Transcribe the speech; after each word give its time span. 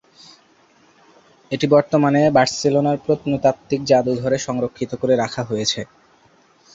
এটি 1.51 1.65
বর্তমানে 1.67 2.21
বার্সেলোনার 2.35 2.97
প্রত্নতাত্ত্বিক 3.05 3.81
জাদুঘরে 3.85 4.37
সংরক্ষিত 4.47 4.91
করে 4.95 5.13
রাখা 5.15 5.41
হয়েছে। 5.43 5.81